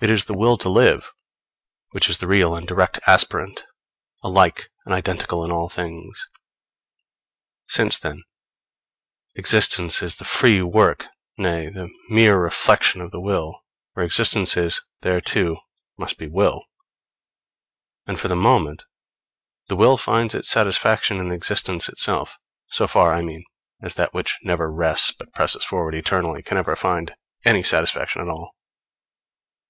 It 0.00 0.10
is 0.10 0.26
the 0.26 0.38
Will 0.38 0.56
to 0.58 0.68
Live 0.68 1.12
which 1.90 2.08
is 2.08 2.18
the 2.18 2.28
real 2.28 2.54
and 2.54 2.68
direct 2.68 3.00
aspirant 3.08 3.64
alike 4.22 4.70
and 4.86 4.94
identical 4.94 5.44
in 5.44 5.50
all 5.50 5.68
things. 5.68 6.28
Since, 7.66 7.98
then, 7.98 8.22
existence 9.34 10.00
is 10.00 10.14
the 10.14 10.24
free 10.24 10.62
work, 10.62 11.08
nay, 11.36 11.68
the 11.68 11.90
mere 12.08 12.38
reflection 12.38 13.00
of 13.00 13.10
the 13.10 13.20
will, 13.20 13.64
where 13.94 14.06
existence 14.06 14.56
is, 14.56 14.80
there, 15.00 15.20
too, 15.20 15.56
must 15.98 16.16
be 16.16 16.28
will; 16.28 16.62
and 18.06 18.20
for 18.20 18.28
the 18.28 18.36
moment 18.36 18.84
the 19.66 19.74
will 19.74 19.96
finds 19.96 20.32
its 20.32 20.48
satisfaction 20.48 21.18
in 21.18 21.32
existence 21.32 21.88
itself; 21.88 22.38
so 22.70 22.86
far, 22.86 23.12
I 23.14 23.22
mean, 23.22 23.44
as 23.82 23.94
that 23.94 24.14
which 24.14 24.38
never 24.44 24.70
rests, 24.72 25.10
but 25.10 25.34
presses 25.34 25.64
forward 25.64 25.96
eternally, 25.96 26.40
can 26.44 26.56
ever 26.56 26.76
find 26.76 27.16
any 27.44 27.64
satisfaction 27.64 28.22
at 28.22 28.28
all. 28.28 28.54